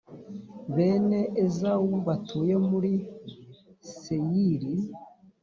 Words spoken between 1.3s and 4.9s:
ezawu batuye muri seyiri.